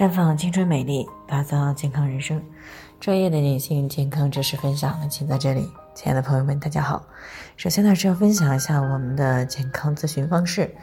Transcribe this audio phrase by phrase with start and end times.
[0.00, 2.42] 绽放青春美丽，打造健康人生。
[2.98, 5.70] 专业的女性健康知识分享呢，请在这里。
[5.94, 7.04] 亲爱的朋友们，大家好。
[7.58, 10.74] 首先呢是要分享一下我们的健康咨询方式，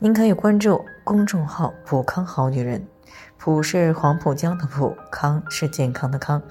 [0.00, 2.84] 您可以关注公众号“普康好女人”，
[3.38, 6.42] 普是黄浦江的浦，康是健康的康。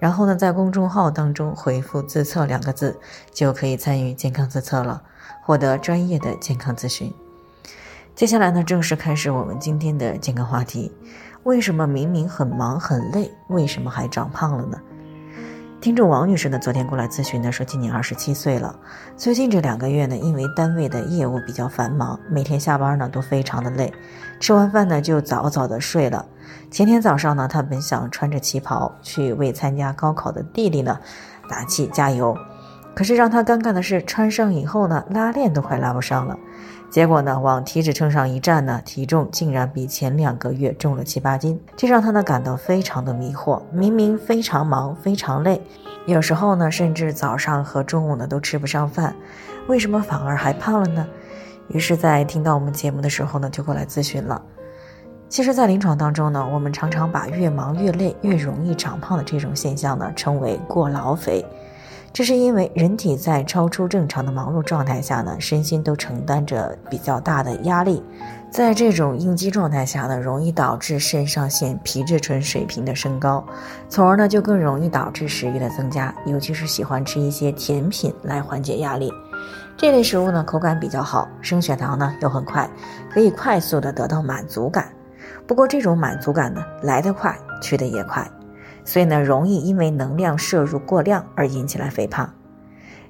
[0.00, 2.98] 然后呢，在公众号当中回复“自测”两个字，
[3.32, 5.00] 就可以参与健康自测了，
[5.44, 7.14] 获得专业的健康咨询。
[8.16, 10.90] 接下来呢，正式开始我们今天的健康话题：
[11.46, 14.80] 为什么明明很忙很累，为什么还长胖了呢？
[15.80, 18.76] 听众王女士呢，昨天过来咨询的说，今年二十七岁了，
[19.16, 23.92] 最近这两个月呢，因为单位的业务比较繁忙，每天下班呢都非常的累，
[24.40, 26.26] 吃完饭呢就早早的睡了。
[26.68, 30.98] 前天早上呢，她本想穿着旗袍去为参加高考的弟弟呢
[31.48, 32.36] 打气加油，
[32.92, 36.36] 可是让她尴尬的是，穿上以后呢，拉链都快拉不上了。
[36.88, 43.60] 结果呢，往体脂秤上一站呢，体重竟然比前两个月重了七八斤，这让他呢感到非常的迷惑。
[43.72, 45.60] 明明非常忙，非常累，
[46.06, 49.14] 有时候呢，甚至早上和中午呢都吃不上饭，
[49.66, 51.06] 为什么反而还胖了呢？
[51.68, 54.40] 于是，在听到我们节目的时候呢，就过来咨询了。
[55.28, 61.44] 其实，在临床当中呢，我们常常把越忙越累、越容易长胖的这种现象呢，称为过劳肥。
[62.16, 68.02] 这是因为人体在超出正常的忙碌状态下呢，身心都承担着比较大的压力，
[68.50, 73.44] 在这种应激状态下呢，容易导致肾上腺皮质醇水平的升高，
[73.90, 79.12] 从而呢就更容易导致食欲的增加，尤其是喜欢吃一些甜品来缓解压力。
[79.76, 82.66] 这类食物呢口感比较好，升血糖呢又很快，
[83.12, 84.88] 可以快速的得到满足感。
[85.46, 88.26] 不过这种满足感呢来得快，去得也快。
[88.86, 92.32] 所以呢，容易因为能量摄入过量而引起来肥胖。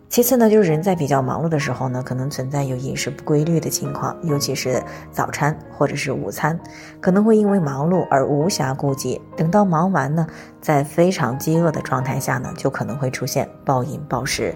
[0.09, 6.59] 其次呢，就是人在比较忙碌的时候呢，可能存在有饮食不规律的情况，尤其是早餐或者是午餐，
[7.01, 9.21] 可能会因为忙碌而无暇顾及。
[9.37, 10.27] 等到忙完呢，
[10.61, 14.55] 在非常饥饿的状态下呢，就可能会出现暴饮暴食。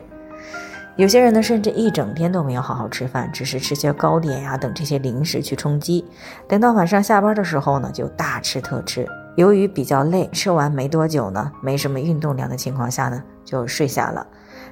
[0.94, 6.04] 有些人呢，甚至一整天都没有好好吃饭，只是吃些糕点呀等这些零食去充饥。
[6.46, 9.04] 等到晚上下班的时候呢，就大吃特吃。
[9.36, 14.26] 由于比较累，吃完没多久呢，没什么运动量的情况下呢，就睡下了。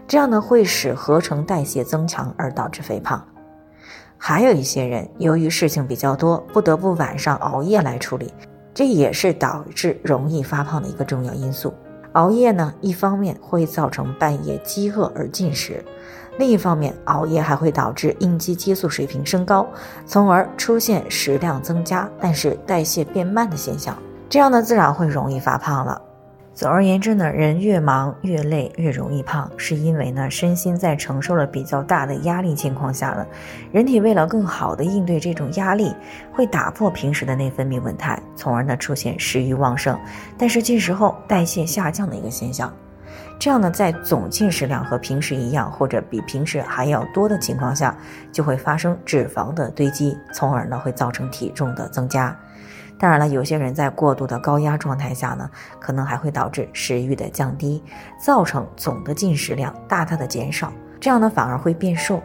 [0.07, 3.25] 这样呢，会使合成代谢增强，而导致肥胖。
[4.17, 8.33] 还有一些人，由于事情比较多，不得不晚上熬夜来处理，
[8.75, 11.73] 这也是导致容易发胖的一个重要因素。
[12.13, 15.85] 熬夜呢，一方面会造成半夜饥饿而进食，
[16.39, 19.65] 另一方面，熬夜还会导致应激激素水平升高，
[20.05, 23.97] 从而出现食量增加，但是代谢变慢的现象。
[24.29, 26.03] 这样呢，自然会容易发胖了。
[26.53, 33.25] 总而言之呢，人越忙越累越容易胖，是因为呢，身心在承受了比较大的压力情况下呢，
[33.71, 35.95] 人体为了更好的应对这种压力，
[36.33, 39.97] 会打破平时的内分泌稳态，从而呢出现食欲旺盛，
[40.37, 42.71] 但是进食后代谢下降的一个现象。
[43.39, 47.97] 这样呢，在总进食量和平时一样，或者比平时还要多的情况下，
[48.33, 52.37] 就会发生脂肪的堆积，从而呢会造成体重的增加。
[52.99, 55.49] 当然了，有些人在过度的高压状态下呢，
[55.79, 57.83] 可能还会导致食欲的降低，
[58.19, 62.21] 造成总的进食量大大的减少，这样呢反而会变瘦。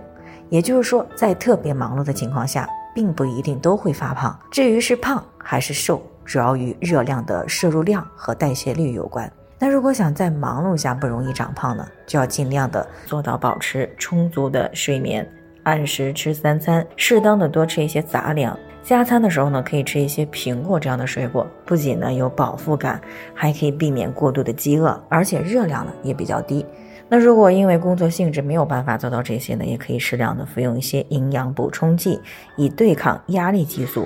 [0.50, 4.38] 也就是说，在特别忙碌的情况下，并不一定都会发胖。
[4.52, 9.32] 至于是胖还是瘦，主要与热量的摄入量和代谢率有关。
[9.60, 15.28] 那如果想在忙碌下不容易长胖呢，就要尽量的做到保持充足的睡眠，
[15.64, 18.58] 按时吃三餐，适当的多吃一些杂粮。
[18.84, 23.00] 加餐的时候呢，可以吃一些苹果这样的水果，不仅呢有饱腹感，
[23.34, 26.66] 还可以避免过度的饥饿，而且热量呢也比较低。
[27.08, 32.20] 那如果因为工作性质没有办法做到这些呢，也可以适量的服用一些营养补充剂，
[32.58, 34.06] 以对抗压力激素，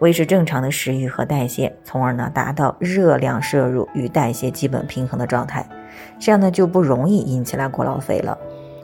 [0.00, 5.66] 维持正常的食欲和代谢，从而呢达到热量摄入与代谢基本平衡的状态，
[6.18, 8.36] 这样呢就不容易引起来过劳肥了。